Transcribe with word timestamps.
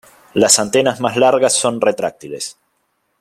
Las 0.33 0.57
antenas 0.57 0.99
más 0.99 1.15
largas 1.15 1.53
son 1.53 1.79
retráctiles. 1.79 2.57